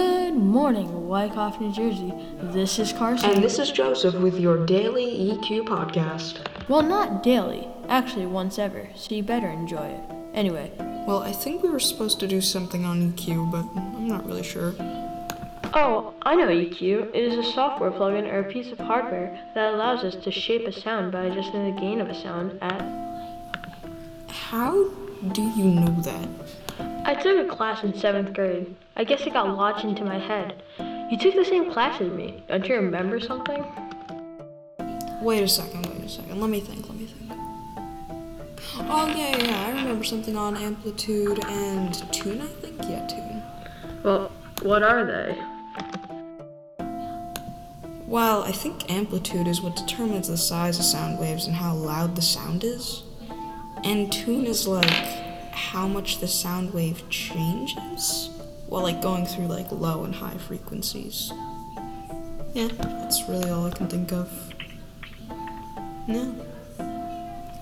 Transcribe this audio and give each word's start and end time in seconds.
Good 0.00 0.34
morning, 0.34 1.08
Wyckoff, 1.08 1.60
New 1.60 1.70
Jersey. 1.74 2.10
This 2.40 2.78
is 2.78 2.90
Carson. 2.90 3.32
And 3.32 3.44
this 3.44 3.58
is 3.58 3.70
Joseph 3.70 4.14
with 4.14 4.38
your 4.40 4.64
daily 4.64 5.04
EQ 5.04 5.64
podcast. 5.66 6.38
well, 6.70 6.80
not 6.80 7.22
daily, 7.22 7.68
actually 7.86 8.24
once 8.24 8.58
ever, 8.58 8.88
so 8.94 9.14
you 9.14 9.22
better 9.22 9.48
enjoy 9.48 9.84
it. 9.88 10.00
Anyway, 10.32 10.72
Well, 11.06 11.18
I 11.18 11.32
think 11.32 11.62
we 11.62 11.68
were 11.68 11.78
supposed 11.78 12.18
to 12.20 12.26
do 12.26 12.40
something 12.40 12.86
on 12.86 13.12
EQ, 13.12 13.50
but 13.52 13.66
I'm 13.76 14.08
not 14.08 14.24
really 14.24 14.42
sure. 14.42 14.72
Oh, 15.74 16.14
I 16.22 16.34
know 16.34 16.48
EQ. 16.48 17.10
It 17.14 17.22
is 17.22 17.36
a 17.36 17.52
software 17.52 17.90
plugin 17.90 18.26
or 18.32 18.40
a 18.40 18.50
piece 18.50 18.72
of 18.72 18.78
hardware 18.78 19.38
that 19.54 19.74
allows 19.74 20.02
us 20.02 20.16
to 20.24 20.30
shape 20.30 20.66
a 20.66 20.72
sound 20.72 21.12
by 21.12 21.24
adjusting 21.24 21.74
the 21.74 21.78
gain 21.78 22.00
of 22.00 22.08
a 22.08 22.14
sound 22.14 22.58
at. 22.62 22.80
How 24.50 24.90
do 25.30 25.42
you 25.42 25.62
know 25.62 25.94
that? 26.02 26.28
I 27.04 27.14
took 27.14 27.38
a 27.38 27.48
class 27.48 27.84
in 27.84 27.94
seventh 27.94 28.34
grade. 28.34 28.74
I 28.96 29.04
guess 29.04 29.24
it 29.24 29.32
got 29.32 29.48
lodged 29.56 29.84
into 29.84 30.04
my 30.04 30.18
head. 30.18 30.64
You 31.08 31.16
took 31.16 31.36
the 31.36 31.44
same 31.44 31.70
class 31.70 32.00
as 32.00 32.10
me. 32.10 32.42
Don't 32.48 32.66
you 32.66 32.74
remember 32.74 33.20
something? 33.20 33.64
Wait 35.22 35.44
a 35.44 35.46
second, 35.46 35.86
wait 35.86 36.02
a 36.02 36.08
second. 36.08 36.40
Let 36.40 36.50
me 36.50 36.58
think, 36.58 36.88
let 36.88 36.98
me 36.98 37.06
think. 37.06 37.30
Oh, 38.90 39.06
yeah, 39.16 39.36
yeah, 39.36 39.44
yeah. 39.44 39.66
I 39.68 39.70
remember 39.70 40.02
something 40.02 40.36
on 40.36 40.56
amplitude 40.56 41.44
and 41.44 42.12
tune, 42.12 42.42
I 42.42 42.46
think? 42.46 42.76
Yeah, 42.82 43.06
tune. 43.06 43.42
Well, 44.02 44.32
what 44.62 44.82
are 44.82 45.06
they? 45.06 45.38
Well, 48.04 48.42
I 48.42 48.50
think 48.50 48.90
amplitude 48.90 49.46
is 49.46 49.62
what 49.62 49.76
determines 49.76 50.26
the 50.26 50.36
size 50.36 50.80
of 50.80 50.84
sound 50.84 51.20
waves 51.20 51.46
and 51.46 51.54
how 51.54 51.72
loud 51.72 52.16
the 52.16 52.22
sound 52.22 52.64
is. 52.64 53.04
And 53.84 54.12
tune 54.12 54.46
is 54.46 54.66
like 54.68 54.90
how 55.52 55.88
much 55.88 56.18
the 56.18 56.28
sound 56.28 56.74
wave 56.74 57.02
changes 57.08 58.30
while 58.66 58.82
like 58.82 59.00
going 59.00 59.26
through 59.26 59.46
like 59.46 59.70
low 59.72 60.04
and 60.04 60.14
high 60.14 60.36
frequencies. 60.36 61.32
Yeah, 62.52 62.68
that's 62.78 63.28
really 63.28 63.50
all 63.50 63.66
I 63.66 63.70
can 63.70 63.88
think 63.88 64.12
of. 64.12 64.28
No. 66.06 66.34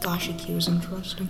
Gosh, 0.01 0.29
EQ 0.29 0.57
is 0.57 0.69
interesting. 0.69 1.29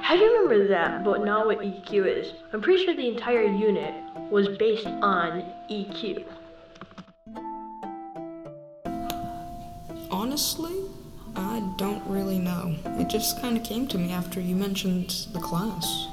How 0.00 0.14
do 0.16 0.22
you 0.22 0.42
remember 0.42 0.68
that, 0.68 1.04
but 1.04 1.24
not 1.24 1.46
what 1.46 1.60
EQ 1.60 2.06
is? 2.06 2.32
I'm 2.52 2.62
pretty 2.62 2.84
sure 2.84 2.94
the 2.94 3.08
entire 3.08 3.42
unit 3.42 3.92
was 4.30 4.48
based 4.56 4.86
on 4.86 5.44
EQ. 5.70 6.24
Honestly, 10.10 10.74
I 11.34 11.60
don't 11.76 12.02
really 12.06 12.38
know. 12.38 12.74
It 12.98 13.08
just 13.08 13.40
kind 13.40 13.56
of 13.56 13.64
came 13.64 13.86
to 13.88 13.98
me 13.98 14.12
after 14.12 14.40
you 14.40 14.54
mentioned 14.54 15.26
the 15.32 15.40
class. 15.40 16.08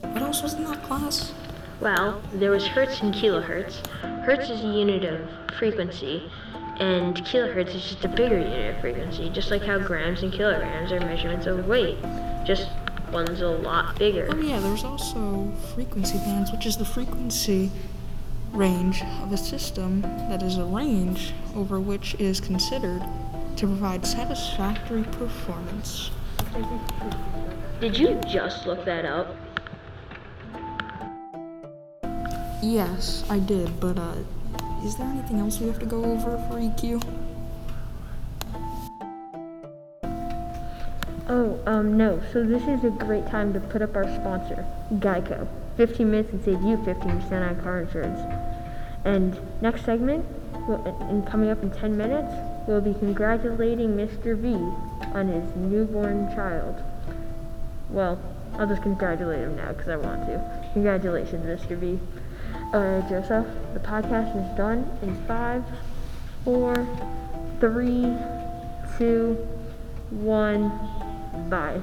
What 0.00 0.22
else 0.22 0.42
was 0.42 0.54
in 0.54 0.64
that 0.64 0.82
class? 0.82 1.32
Well, 1.80 2.22
there 2.32 2.50
was 2.50 2.66
hertz 2.66 3.00
and 3.00 3.14
kilohertz. 3.14 3.86
Hertz 4.24 4.50
is 4.50 4.62
a 4.62 4.68
unit 4.68 5.04
of 5.04 5.28
frequency, 5.58 6.30
and 6.78 7.16
kilohertz 7.16 7.74
is 7.74 7.82
just 7.82 8.04
a 8.04 8.08
bigger 8.08 8.38
unit 8.38 8.74
of 8.74 8.80
frequency, 8.80 9.30
just 9.30 9.50
like 9.50 9.62
how 9.62 9.78
grams 9.78 10.22
and 10.22 10.32
kilograms 10.32 10.92
are 10.92 11.00
measurements 11.00 11.46
of 11.46 11.66
weight. 11.66 11.98
Just 12.44 12.68
one's 13.12 13.40
a 13.40 13.48
lot 13.48 13.98
bigger. 13.98 14.28
Oh 14.30 14.40
yeah, 14.40 14.60
there's 14.60 14.84
also 14.84 15.50
frequency 15.74 16.18
bands, 16.18 16.52
which 16.52 16.66
is 16.66 16.76
the 16.76 16.84
frequency 16.84 17.70
range 18.52 19.02
of 19.22 19.32
a 19.32 19.36
system 19.36 20.02
that 20.28 20.42
is 20.42 20.58
a 20.58 20.64
range 20.64 21.32
over 21.56 21.80
which 21.80 22.14
is 22.20 22.40
considered 22.40 23.02
to 23.56 23.66
provide 23.66 24.04
satisfactory 24.04 25.04
performance. 25.04 26.10
Did 27.80 27.98
you 27.98 28.20
just 28.26 28.66
look 28.66 28.84
that 28.84 29.04
up? 29.04 29.34
Yes, 32.62 33.24
I 33.28 33.38
did, 33.38 33.78
but 33.78 33.98
uh, 33.98 34.14
is 34.84 34.96
there 34.96 35.06
anything 35.06 35.38
else 35.38 35.60
we 35.60 35.66
have 35.68 35.78
to 35.80 35.86
go 35.86 36.04
over 36.04 36.38
for 36.48 36.54
EQ? 36.54 37.02
Oh, 41.28 41.58
um, 41.66 41.96
no. 41.96 42.22
So 42.32 42.44
this 42.44 42.62
is 42.62 42.84
a 42.84 42.90
great 42.90 43.26
time 43.28 43.52
to 43.54 43.60
put 43.60 43.82
up 43.82 43.96
our 43.96 44.04
sponsor, 44.04 44.64
Geico. 44.94 45.48
15 45.76 46.10
minutes 46.10 46.32
and 46.32 46.44
save 46.44 46.62
you 46.62 46.76
15% 46.78 47.48
on 47.48 47.62
car 47.62 47.80
insurance. 47.80 48.20
And 49.04 49.38
next 49.60 49.84
segment, 49.84 50.24
and 50.68 51.26
coming 51.26 51.50
up 51.50 51.62
in 51.62 51.70
10 51.70 51.96
minutes, 51.96 52.32
we'll 52.66 52.80
be 52.80 52.94
congratulating 52.94 53.96
Mr. 53.96 54.36
V 54.36 54.54
on 55.14 55.28
his 55.28 55.56
newborn 55.56 56.34
child. 56.34 56.82
Well, 57.90 58.20
I'll 58.58 58.66
just 58.66 58.82
congratulate 58.82 59.40
him 59.40 59.56
now 59.56 59.72
because 59.72 59.88
I 59.88 59.96
want 59.96 60.26
to. 60.26 60.68
Congratulations, 60.72 61.44
Mr. 61.44 61.76
V. 61.76 61.98
Alright, 62.72 63.08
Joseph, 63.08 63.46
the 63.72 63.80
podcast 63.80 64.34
is 64.36 64.56
done 64.56 64.88
in 65.02 65.14
five, 65.26 65.64
four, 66.44 66.74
three, 67.60 68.16
two, 68.98 69.34
one. 70.10 70.70
Bye. 71.48 71.80